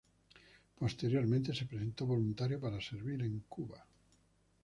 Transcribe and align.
Posteriormente 0.79 1.53
se 1.53 1.67
presentó 1.67 2.07
voluntario 2.07 2.59
para 2.59 2.81
servir 2.81 3.21
en 3.21 3.41
Cuba. 3.47 3.85